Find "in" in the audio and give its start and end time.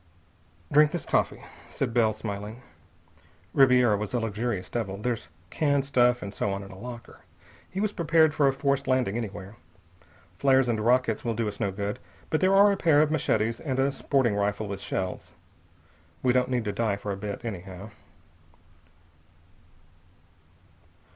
6.63-6.71